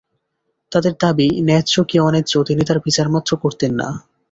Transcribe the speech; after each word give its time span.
তাঁদের 0.71 0.93
দাবি 1.01 1.27
ন্যায্য 1.47 1.73
কি 1.89 1.97
অন্যায্য 1.99 2.33
তিনি 2.43 2.61
তার 2.65 2.79
বিচারমাত্র 2.79 3.31
করতেন 3.37 3.71
না। 3.75 3.87